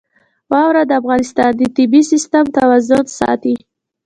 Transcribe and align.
واوره 0.51 0.83
د 0.87 0.91
افغانستان 1.01 1.51
د 1.55 1.61
طبعي 1.75 2.01
سیسټم 2.11 2.45
توازن 2.57 3.05
ساتي. 3.19 3.55